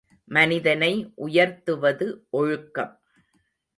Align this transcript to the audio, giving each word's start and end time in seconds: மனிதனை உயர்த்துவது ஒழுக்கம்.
மனிதனை 0.25 1.11
உயர்த்துவது 1.15 2.07
ஒழுக்கம். 2.29 2.93